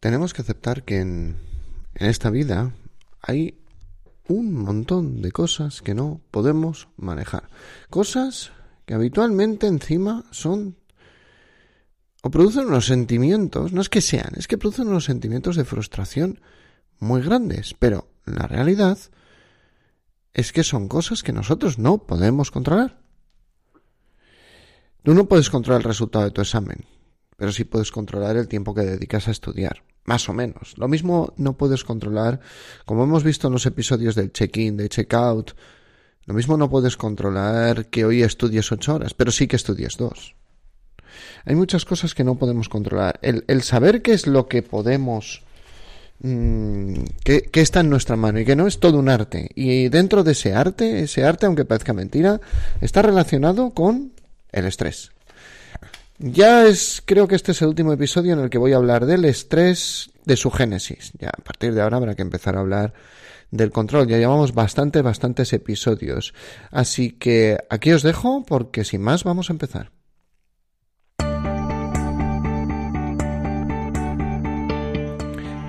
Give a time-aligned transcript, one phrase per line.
[0.00, 1.36] tenemos que aceptar que en,
[1.94, 2.72] esta vida
[3.20, 3.60] hay
[4.26, 7.48] un montón de cosas que no podemos manejar.
[7.90, 8.52] Cosas
[8.86, 10.76] que habitualmente encima son
[12.22, 16.40] o producen unos sentimientos, no es que sean, es que producen unos sentimientos de frustración
[16.98, 18.98] muy grandes, pero la realidad
[20.34, 23.00] es que son cosas que nosotros no podemos controlar.
[25.02, 26.84] Tú no puedes controlar el resultado de tu examen,
[27.36, 29.82] pero sí puedes controlar el tiempo que dedicas a estudiar.
[30.10, 30.76] Más o menos.
[30.76, 32.40] Lo mismo no puedes controlar,
[32.84, 35.52] como hemos visto en los episodios del check-in, de check-out,
[36.26, 40.34] lo mismo no puedes controlar que hoy estudies ocho horas, pero sí que estudies dos.
[41.44, 43.20] Hay muchas cosas que no podemos controlar.
[43.22, 45.42] El, saber qué es lo que podemos
[46.18, 49.48] mm, que, está en nuestra mano y que no es todo un arte.
[49.54, 52.40] Y dentro de ese arte, ese arte, aunque parezca mentira,
[52.80, 54.12] está relacionado con
[54.50, 55.12] el estrés.
[56.22, 59.06] Ya es, creo que este es el último episodio en el que voy a hablar
[59.06, 61.12] del estrés, de su génesis.
[61.18, 62.92] Ya a partir de ahora habrá que empezar a hablar
[63.50, 64.06] del control.
[64.06, 66.34] Ya llevamos bastantes, bastantes episodios.
[66.70, 69.92] Así que aquí os dejo porque sin más vamos a empezar.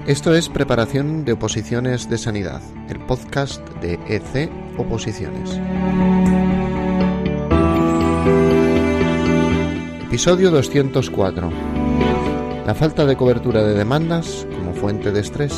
[0.06, 5.58] Esto es Preparación de Oposiciones de Sanidad, el podcast de EC Oposiciones.
[10.12, 11.50] Episodio 204.
[12.66, 15.54] La falta de cobertura de demandas como fuente de estrés.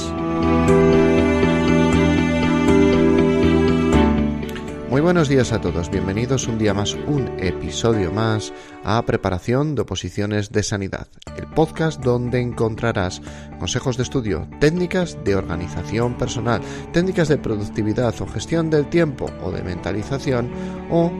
[4.92, 9.82] Muy buenos días a todos, bienvenidos un día más, un episodio más a Preparación de
[9.82, 13.24] Oposiciones de Sanidad, el podcast donde encontrarás
[13.58, 19.52] consejos de estudio, técnicas de organización personal, técnicas de productividad o gestión del tiempo o
[19.52, 20.52] de mentalización
[20.92, 21.12] o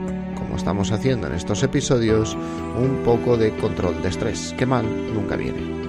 [0.56, 2.36] estamos haciendo en estos episodios,
[2.78, 5.84] un poco de control de estrés, que mal nunca viene.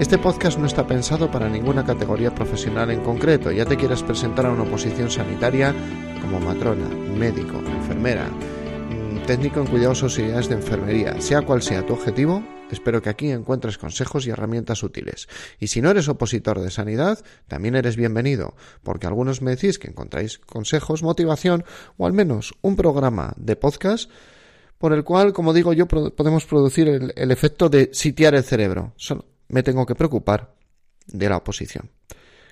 [0.00, 3.52] Este podcast no está pensado para ninguna categoría profesional en concreto.
[3.52, 5.74] Ya te quieras presentar a una oposición sanitaria
[6.20, 11.92] como matrona, médico, enfermera, mm, técnico en cuidados auxiliares de enfermería, sea cual sea tu
[11.92, 12.42] objetivo,
[12.72, 15.28] espero que aquí encuentres consejos y herramientas útiles.
[15.58, 19.88] Y si no eres opositor de sanidad, también eres bienvenido, porque algunos me decís que
[19.88, 21.64] encontráis consejos, motivación
[21.96, 24.10] o al menos un programa de podcast
[24.78, 28.92] por el cual, como digo yo, podemos producir el, el efecto de sitiar el cerebro.
[28.96, 30.54] Solo me tengo que preocupar
[31.06, 31.90] de la oposición.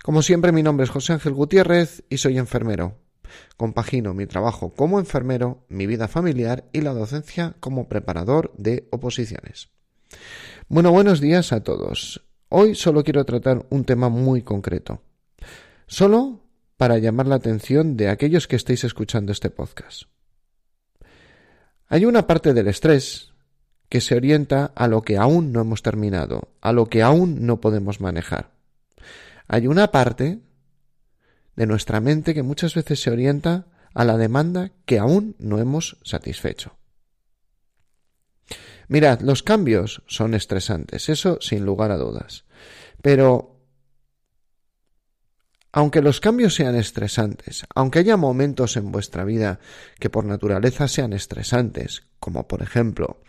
[0.03, 2.98] Como siempre, mi nombre es José Ángel Gutiérrez y soy enfermero.
[3.56, 9.70] Compagino mi trabajo como enfermero, mi vida familiar y la docencia como preparador de oposiciones.
[10.69, 12.25] Bueno, buenos días a todos.
[12.48, 15.03] Hoy solo quiero tratar un tema muy concreto.
[15.87, 16.41] Solo
[16.76, 20.04] para llamar la atención de aquellos que estéis escuchando este podcast.
[21.88, 23.32] Hay una parte del estrés
[23.88, 27.60] que se orienta a lo que aún no hemos terminado, a lo que aún no
[27.60, 28.53] podemos manejar.
[29.48, 30.38] Hay una parte
[31.56, 35.98] de nuestra mente que muchas veces se orienta a la demanda que aún no hemos
[36.04, 36.79] satisfecho.
[38.90, 42.44] Mirad, los cambios son estresantes, eso sin lugar a dudas.
[43.00, 43.62] Pero,
[45.70, 49.60] aunque los cambios sean estresantes, aunque haya momentos en vuestra vida
[50.00, 53.22] que por naturaleza sean estresantes, como por ejemplo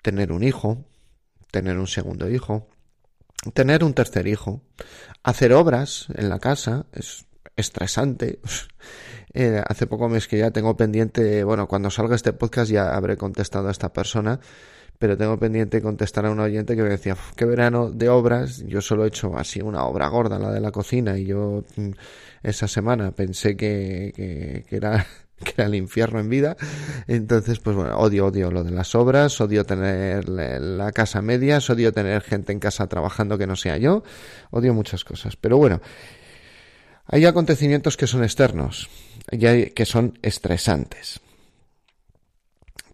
[0.00, 0.86] tener un hijo,
[1.50, 2.66] tener un segundo hijo,
[3.52, 4.62] tener un tercer hijo,
[5.22, 8.40] hacer obras en la casa es estresante.
[9.34, 13.16] Eh, hace poco mes que ya tengo pendiente, bueno, cuando salga este podcast ya habré
[13.16, 14.38] contestado a esta persona,
[14.98, 18.80] pero tengo pendiente contestar a un oyente que me decía, qué verano de obras, yo
[18.80, 21.90] solo he hecho así una obra gorda, la de la cocina, y yo mm,
[22.44, 25.04] esa semana pensé que, que, que era
[25.44, 26.56] que era el infierno en vida.
[27.08, 31.92] Entonces, pues bueno, odio, odio lo de las obras, odio tener la casa medias, odio
[31.92, 34.04] tener gente en casa trabajando que no sea yo,
[34.50, 35.36] odio muchas cosas.
[35.36, 35.80] Pero bueno,
[37.06, 38.88] hay acontecimientos que son externos,
[39.30, 41.20] y hay, que son estresantes.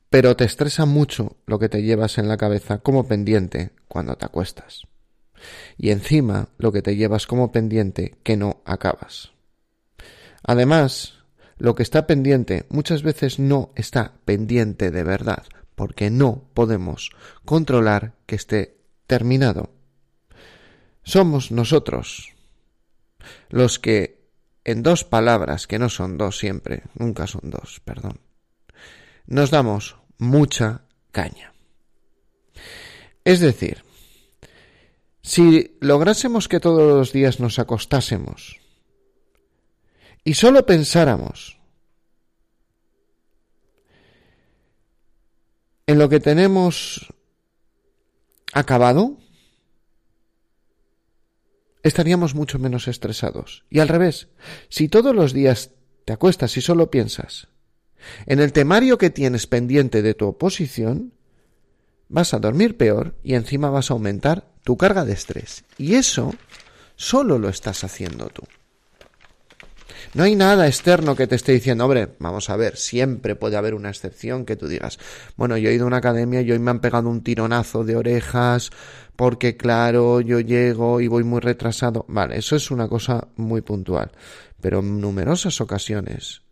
[0.09, 4.27] Pero te estresa mucho lo que te llevas en la cabeza como pendiente cuando te
[4.27, 4.83] acuestas.
[5.79, 9.31] Y encima lo que te llevas como pendiente que no acabas.
[10.43, 11.15] Además,
[11.59, 15.45] lo que está pendiente muchas veces no está pendiente de verdad,
[15.77, 17.11] porque no podemos
[17.45, 19.71] controlar que esté terminado.
[21.03, 22.35] Somos nosotros
[23.49, 24.21] los que,
[24.65, 28.21] en dos palabras, que no son dos siempre, nunca son dos, perdón,
[29.27, 30.83] nos damos mucha
[31.13, 31.53] caña.
[33.25, 33.85] Es decir,
[35.23, 38.59] si lográsemos que todos los días nos acostásemos
[40.25, 41.59] y solo pensáramos
[45.87, 47.13] en lo que tenemos
[48.53, 49.19] acabado,
[51.83, 53.65] estaríamos mucho menos estresados.
[53.71, 54.29] Y al revés,
[54.69, 55.71] si todos los días
[56.05, 57.49] te acuestas y solo piensas
[58.27, 61.13] en el temario que tienes pendiente de tu oposición,
[62.09, 65.65] vas a dormir peor y encima vas a aumentar tu carga de estrés.
[65.79, 66.35] Y eso
[66.97, 68.43] solo lo estás haciendo tú.
[70.15, 73.75] No hay nada externo que te esté diciendo, hombre, vamos a ver, siempre puede haber
[73.75, 74.99] una excepción que tú digas,
[75.37, 77.97] bueno, yo he ido a una academia y hoy me han pegado un tironazo de
[77.97, 78.71] orejas
[79.17, 82.07] porque claro, yo llego y voy muy retrasado.
[82.09, 84.13] Vale, eso es una cosa muy puntual,
[84.61, 86.43] pero en numerosas ocasiones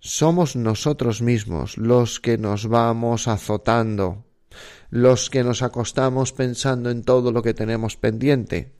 [0.00, 4.24] somos nosotros mismos los que nos vamos azotando,
[4.90, 8.74] los que nos acostamos pensando en todo lo que tenemos pendiente,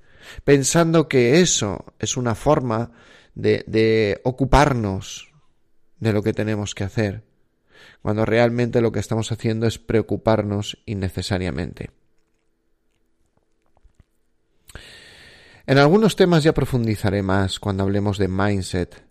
[0.45, 2.91] pensando que eso es una forma
[3.35, 5.33] de, de ocuparnos
[6.01, 7.25] de lo que tenemos que hacer,
[8.03, 11.91] cuando realmente lo que estamos haciendo es preocuparnos innecesariamente.
[15.67, 19.03] En algunos temas ya profundizaré más cuando hablemos de mindset,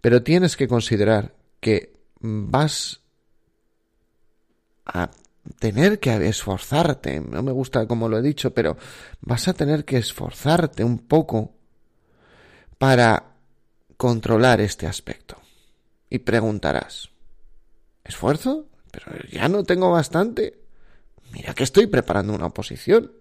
[0.00, 3.00] pero tienes que considerar que vas
[4.84, 5.10] a
[5.58, 8.76] tener que esforzarte, no me gusta como lo he dicho, pero
[9.20, 11.54] vas a tener que esforzarte un poco
[12.78, 13.31] para
[13.96, 15.36] controlar este aspecto.
[16.10, 17.10] Y preguntarás,
[18.04, 18.66] ¿esfuerzo?
[18.90, 20.58] Pero ya no tengo bastante.
[21.32, 23.12] Mira que estoy preparando una oposición.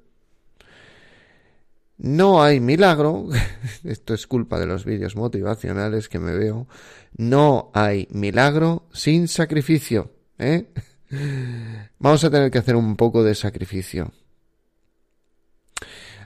[1.98, 3.30] No hay milagro,
[3.84, 6.68] esto es culpa de los vídeos motivacionales que me veo,
[7.16, 10.12] no hay milagro sin sacrificio.
[10.40, 10.66] ¿eh?
[12.00, 14.12] Vamos a tener que hacer un poco de sacrificio.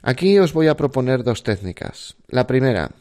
[0.02, 2.16] Aquí os voy a proponer dos técnicas.
[2.28, 2.92] La primera,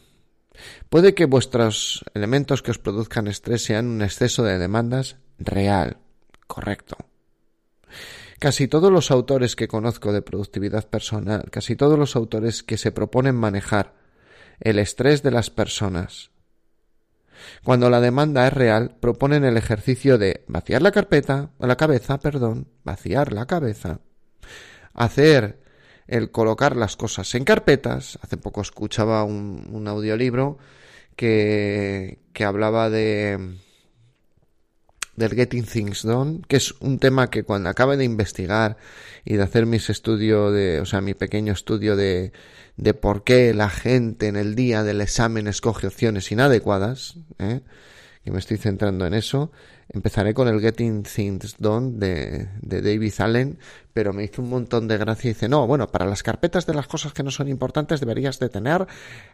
[0.89, 5.99] Puede que vuestros elementos que os produzcan estrés sean un exceso de demandas real,
[6.47, 6.97] correcto.
[8.39, 12.93] Casi todos los autores que conozco de productividad personal, casi todos los autores que se
[12.93, 13.95] proponen manejar
[14.61, 16.31] el estrés de las personas,
[17.63, 22.19] cuando la demanda es real, proponen el ejercicio de vaciar la carpeta, o la cabeza,
[22.19, 24.01] perdón, vaciar la cabeza,
[24.93, 25.64] hacer
[26.07, 28.19] el colocar las cosas en carpetas.
[28.23, 30.59] Hace poco escuchaba un, audiolibro
[31.17, 33.59] que, que hablaba de
[35.17, 38.77] del Getting Things Done, que es un tema que cuando acabe de investigar
[39.25, 42.33] y de hacer mis estudios de, o sea, mi pequeño estudio de,
[42.77, 47.61] de por qué la gente en el día del examen escoge opciones inadecuadas, ¿eh?
[48.25, 49.51] Que me estoy centrando en eso,
[49.89, 53.59] Empezaré con el Getting Things Done de, de, David Allen,
[53.93, 56.75] pero me hizo un montón de gracia y dice, no, bueno, para las carpetas de
[56.75, 58.87] las cosas que no son importantes deberías de tener...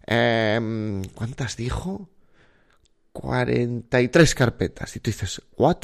[0.06, 2.08] Eh, ¿Cuántas dijo?
[3.12, 4.94] 43 carpetas.
[4.96, 5.78] Y tú dices, ¿what?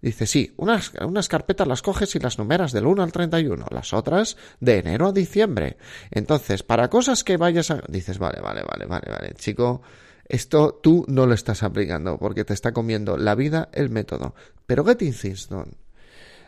[0.00, 3.92] Dice, sí, unas, unas carpetas las coges y las numeras del 1 al 31, las
[3.92, 5.76] otras de enero a diciembre.
[6.10, 7.82] Entonces, para cosas que vayas a...
[7.88, 9.82] Dices, vale, vale, vale, vale, vale, chico
[10.28, 14.34] esto tú no lo estás aplicando porque te está comiendo la vida el método.
[14.66, 15.72] Pero Getting Things Done.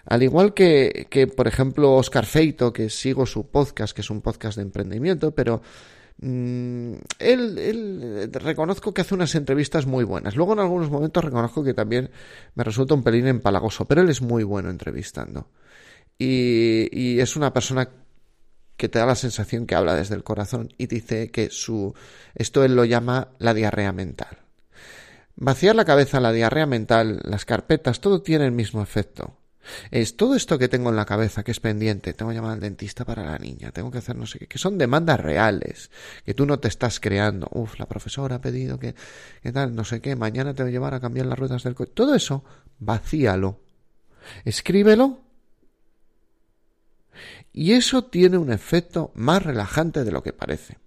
[0.06, 4.22] Al igual que, que, por ejemplo, Oscar Feito, que sigo su podcast, que es un
[4.22, 5.62] podcast de emprendimiento, pero
[6.20, 10.36] mm, él, él, reconozco que hace unas entrevistas muy buenas.
[10.36, 12.10] Luego en algunos momentos reconozco que también
[12.54, 15.48] me resulta un pelín empalagoso, pero él es muy bueno entrevistando.
[16.18, 17.88] Y, y es una persona
[18.80, 21.94] que te da la sensación que habla desde el corazón y dice que su
[22.34, 24.38] esto él lo llama la diarrea mental.
[25.36, 29.36] Vaciar la cabeza, la diarrea mental, las carpetas, todo tiene el mismo efecto.
[29.90, 32.60] Es todo esto que tengo en la cabeza, que es pendiente, tengo que llamar al
[32.60, 35.90] dentista para la niña, tengo que hacer no sé qué, que son demandas reales,
[36.24, 37.48] que tú no te estás creando.
[37.52, 38.94] Uf, la profesora ha pedido que,
[39.42, 41.74] que tal, no sé qué, mañana te voy a llevar a cambiar las ruedas del
[41.74, 41.92] coche.
[41.94, 42.44] Todo eso,
[42.78, 43.60] vacíalo.
[44.46, 45.29] Escríbelo
[47.60, 50.78] y eso tiene un efecto más relajante de lo que parece.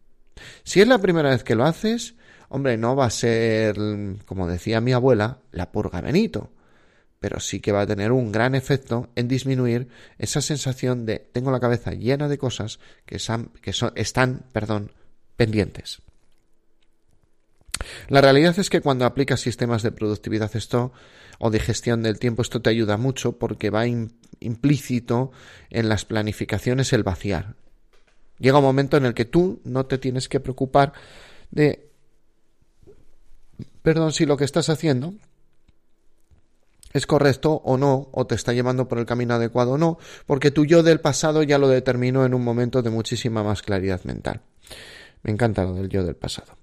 [0.63, 2.15] Si es la primera vez que lo haces,
[2.49, 3.75] hombre, no va a ser,
[4.25, 6.49] como decía mi abuela, la purga Benito,
[7.19, 9.87] pero sí que va a tener un gran efecto en disminuir
[10.17, 13.17] esa sensación de tengo la cabeza llena de cosas que,
[13.61, 14.45] que están
[15.35, 16.01] pendientes.
[18.07, 20.91] La realidad es que cuando aplicas sistemas de productividad esto
[21.39, 25.31] o de gestión del tiempo, esto te ayuda mucho porque va implícito
[25.69, 27.55] en las planificaciones el vaciar.
[28.39, 30.93] Llega un momento en el que tú no te tienes que preocupar
[31.51, 31.89] de,
[33.81, 35.13] perdón, si lo que estás haciendo
[36.93, 40.51] es correcto o no, o te está llevando por el camino adecuado o no, porque
[40.51, 44.41] tu yo del pasado ya lo determinó en un momento de muchísima más claridad mental.
[45.23, 46.62] Me encanta lo del yo del pasado.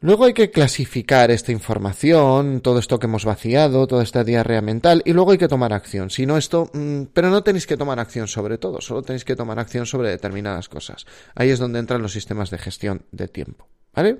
[0.00, 5.02] Luego hay que clasificar esta información, todo esto que hemos vaciado, toda esta diarrea mental,
[5.06, 6.10] y luego hay que tomar acción.
[6.10, 9.36] Si no esto, mm, pero no tenéis que tomar acción sobre todo, solo tenéis que
[9.36, 11.06] tomar acción sobre determinadas cosas.
[11.34, 14.18] Ahí es donde entran los sistemas de gestión de tiempo, ¿vale?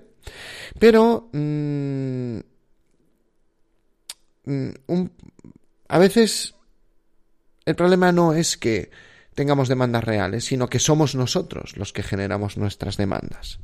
[0.78, 2.38] Pero mm,
[4.46, 5.04] mm,
[5.88, 6.54] a veces
[7.66, 8.90] el problema no es que
[9.34, 13.60] tengamos demandas reales, sino que somos nosotros los que generamos nuestras demandas.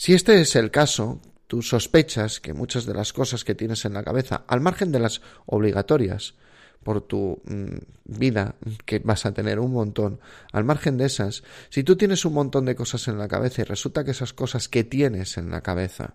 [0.00, 3.92] Si este es el caso, tú sospechas que muchas de las cosas que tienes en
[3.92, 6.36] la cabeza, al margen de las obligatorias
[6.82, 7.76] por tu mm,
[8.06, 8.54] vida,
[8.86, 10.18] que vas a tener un montón,
[10.52, 13.64] al margen de esas, si tú tienes un montón de cosas en la cabeza y
[13.66, 16.14] resulta que esas cosas que tienes en la cabeza,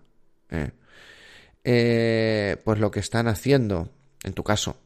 [0.50, 0.72] eh,
[1.62, 3.88] eh, pues lo que están haciendo,
[4.24, 4.78] en tu caso,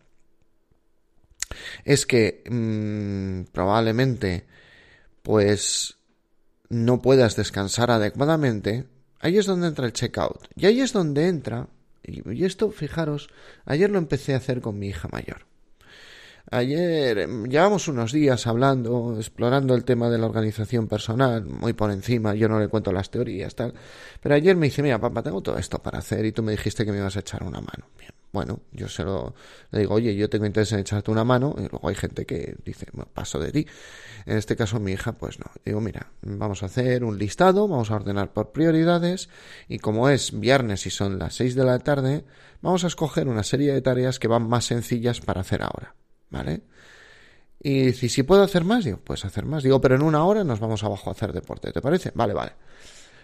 [1.86, 4.44] es que mm, probablemente
[5.22, 5.96] pues
[6.70, 8.86] no puedas descansar adecuadamente,
[9.18, 10.46] ahí es donde entra el checkout.
[10.56, 11.68] Y ahí es donde entra,
[12.02, 13.28] y esto, fijaros,
[13.66, 15.49] ayer lo empecé a hacer con mi hija mayor.
[16.50, 21.90] Ayer em, llevamos unos días hablando, explorando el tema de la organización personal, muy por
[21.90, 23.74] encima, yo no le cuento las teorías, tal.
[24.20, 26.84] Pero ayer me dice, mira, papá, tengo todo esto para hacer y tú me dijiste
[26.84, 27.86] que me ibas a echar una mano.
[27.98, 29.34] Bien, bueno, yo se lo
[29.70, 32.56] le digo, oye, yo tengo interés en echarte una mano, y luego hay gente que
[32.64, 33.66] dice, paso de ti.
[34.26, 35.46] En este caso, mi hija, pues no.
[35.64, 39.28] Digo, mira, vamos a hacer un listado, vamos a ordenar por prioridades,
[39.68, 42.24] y como es viernes y son las seis de la tarde,
[42.62, 45.94] vamos a escoger una serie de tareas que van más sencillas para hacer ahora.
[46.30, 46.62] ¿Vale?
[47.62, 49.62] Y si, si puedo hacer más, digo, puedes hacer más.
[49.62, 52.10] Digo, pero en una hora nos vamos abajo a hacer deporte, ¿te parece?
[52.14, 52.52] Vale, vale.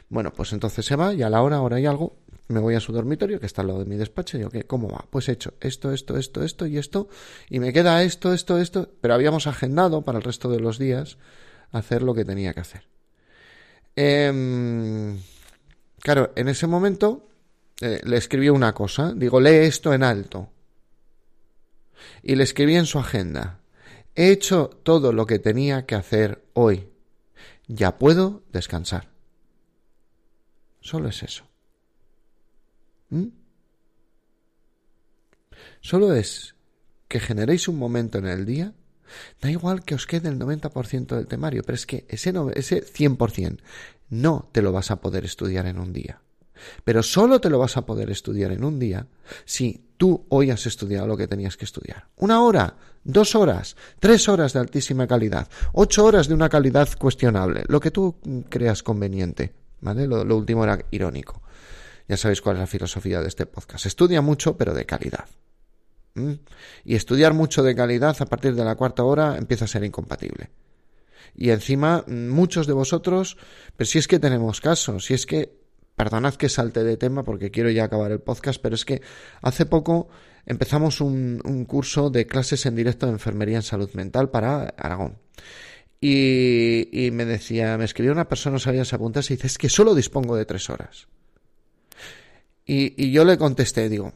[0.08, 2.80] Bueno, pues entonces se va y a la hora, hora y algo, me voy a
[2.80, 4.64] su dormitorio, que está al lado de mi despacho, y digo, ¿qué?
[4.64, 5.04] ¿Cómo va?
[5.10, 7.08] Pues he hecho esto, esto, esto, esto y esto,
[7.48, 11.16] y me queda esto, esto, esto, pero habíamos agendado para el resto de los días
[11.72, 12.84] hacer lo que tenía que hacer.
[13.96, 15.18] Em,
[16.00, 17.26] claro, en ese momento
[17.80, 20.50] eh, le escribí una cosa, digo, lee esto en alto
[22.22, 23.60] y le escribí en su agenda,
[24.14, 26.88] he hecho todo lo que tenía que hacer hoy,
[27.68, 29.10] ya puedo descansar.
[30.80, 31.44] Solo es eso.
[33.10, 33.26] ¿Mm?
[35.80, 36.54] Solo es
[37.08, 38.74] que generéis un momento en el día,
[39.40, 42.84] da igual que os quede el 90% del temario, pero es que ese, no, ese
[42.84, 43.60] 100%
[44.10, 46.20] no te lo vas a poder estudiar en un día.
[46.84, 49.06] Pero solo te lo vas a poder estudiar en un día
[49.44, 52.08] si tú hoy has estudiado lo que tenías que estudiar.
[52.16, 57.64] Una hora, dos horas, tres horas de altísima calidad, ocho horas de una calidad cuestionable,
[57.68, 58.16] lo que tú
[58.48, 59.52] creas conveniente.
[59.80, 60.06] ¿Vale?
[60.06, 61.42] Lo, último era irónico.
[62.08, 63.86] Ya sabéis cuál es la filosofía de este podcast.
[63.86, 65.28] Estudia mucho, pero de calidad.
[66.14, 66.32] ¿Mm?
[66.84, 70.50] Y estudiar mucho de calidad a partir de la cuarta hora empieza a ser incompatible.
[71.34, 73.36] Y encima, muchos de vosotros,
[73.76, 75.52] pero si es que tenemos caso, si es que
[75.96, 79.00] Perdonad que salte de tema porque quiero ya acabar el podcast, pero es que
[79.40, 80.08] hace poco
[80.44, 85.16] empezamos un, curso de clases en directo de enfermería en salud mental para Aragón.
[85.98, 89.70] Y, me decía, me escribió una persona, no sabía se apuntas y dice, es que
[89.70, 91.08] solo dispongo de tres horas.
[92.66, 94.12] Y, y yo le contesté, digo,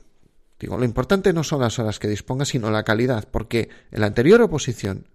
[0.59, 4.07] digo, lo importante no son las horas que disponga, sino la calidad, porque en la
[4.07, 5.07] anterior oposición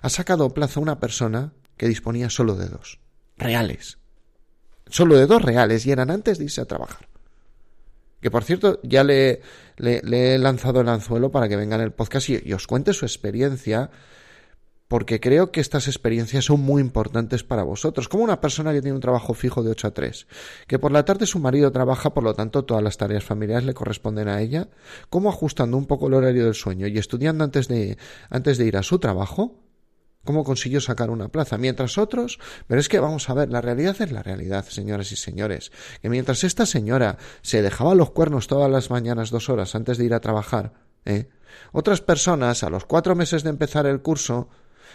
[0.00, 3.00] ha sacado plazo una persona que disponía solo de dos,
[3.36, 3.98] reales
[4.92, 7.08] solo de dos reales y eran antes de irse a trabajar.
[8.20, 9.40] Que por cierto, ya le,
[9.76, 13.04] le, he lanzado el anzuelo para que venga en el podcast y, os cuente su
[13.04, 13.90] experiencia,
[14.86, 18.08] porque creo que estas experiencias son muy importantes para vosotros.
[18.08, 20.26] Como una persona que tiene un trabajo fijo de 8 a 3,
[20.68, 23.74] que por la tarde su marido trabaja, por lo tanto todas las tareas familiares le
[23.74, 24.68] corresponden a ella,
[25.10, 27.96] como ajustando un poco el horario del sueño y estudiando antes de,
[28.30, 29.56] antes de ir a su trabajo,
[30.24, 33.96] cómo consiguió sacar una plaza, mientras otros, pero es que vamos a ver, la realidad
[34.00, 38.70] es la realidad, señoras y señores, que mientras esta señora se dejaba los cuernos todas
[38.70, 40.72] las mañanas dos horas antes de ir a trabajar,
[41.04, 41.28] ¿eh?
[41.72, 44.48] otras personas, a los cuatro meses de empezar el curso,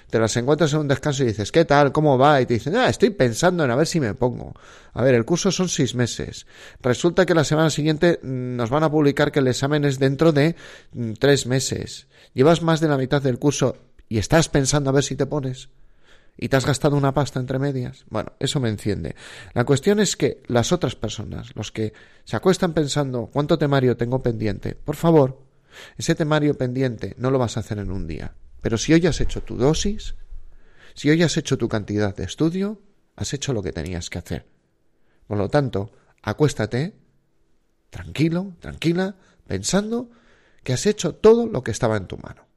[0.10, 1.92] te las encuentras en un descanso y dices, ¿qué tal?
[1.92, 2.42] ¿Cómo va?
[2.42, 4.54] Y te dicen, ah, estoy pensando en a ver si me pongo.
[4.94, 6.48] A ver, el curso son seis meses.
[6.82, 10.32] Resulta que la semana siguiente mm, nos van a publicar que el examen es dentro
[10.32, 10.56] de
[10.94, 12.08] mm, tres meses.
[12.34, 13.76] Llevas más de la mitad del curso
[14.10, 15.70] y estás pensando a ver si te pones
[16.38, 18.06] y te has gastado una pasta entre medias.
[18.10, 19.16] Bueno, eso me enciende.
[19.54, 21.94] La cuestión es que las otras personas, los que
[22.26, 25.42] se acuestan pensando cuánto temario tengo pendiente, por favor,
[25.98, 28.36] ese temario pendiente no lo vas a hacer en un día.
[28.62, 30.16] Pero si hoy has hecho tu dosis,
[30.94, 32.82] si hoy has hecho tu cantidad de estudio,
[33.16, 34.48] has hecho lo que tenías que hacer.
[35.28, 36.96] Por lo tanto, acuéstate
[37.90, 39.16] tranquilo, tranquila,
[39.48, 40.10] pensando
[40.64, 42.48] que has hecho todo lo que estaba en tu mano.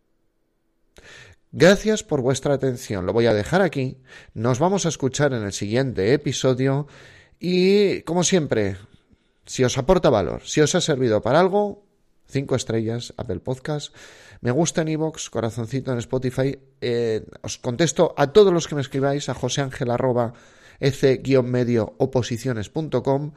[1.52, 3.06] Gracias por vuestra atención.
[3.06, 3.98] Lo voy a dejar aquí.
[4.34, 6.86] Nos vamos a escuchar en el siguiente episodio.
[7.40, 8.76] Y, como siempre,
[9.46, 11.86] si os aporta valor, si os ha servido para algo,
[12.28, 13.94] cinco estrellas, Apple Podcast,
[14.40, 16.58] me gusta en iVoox, corazoncito en Spotify.
[16.80, 20.34] Eh, os contesto a todos los que me escribáis a joseangel arroba
[21.42, 23.32] medio oposiciones.com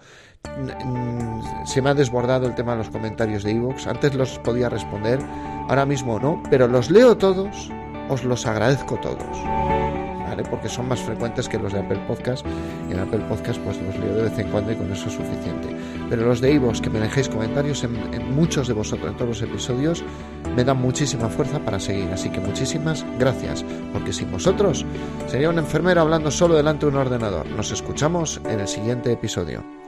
[1.66, 3.88] se me ha desbordado el tema de los comentarios de iVoox.
[3.88, 5.20] Antes los podía responder,
[5.68, 7.70] ahora mismo no, pero los leo todos,
[8.10, 9.38] os los agradezco todos.
[10.50, 12.46] Porque son más frecuentes que los de Apple Podcast.
[12.90, 15.76] En Apple Podcast pues los leo de vez en cuando y con eso es suficiente.
[16.10, 19.30] Pero los de iVoox, que me dejéis comentarios en, en muchos de vosotros, en todos
[19.30, 20.04] los episodios,
[20.56, 22.10] me dan muchísima fuerza para seguir.
[22.12, 24.86] Así que muchísimas gracias, porque sin vosotros
[25.28, 27.46] sería un enfermero hablando solo delante de un ordenador.
[27.52, 29.83] Nos escuchamos en el siguiente episodio.